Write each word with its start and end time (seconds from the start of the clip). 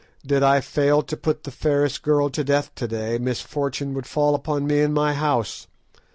Did 0.25 0.41
I 0.41 0.61
fail 0.61 1.03
to 1.03 1.15
put 1.15 1.43
the 1.43 1.51
fairest 1.51 2.01
girl 2.01 2.31
to 2.31 2.43
death 2.43 2.73
to 2.73 2.87
day, 2.87 3.19
misfortune 3.19 3.93
would 3.93 4.07
fall 4.07 4.33
upon 4.33 4.65
me 4.65 4.79
and 4.81 4.95
my 4.95 5.13
house. 5.13 5.67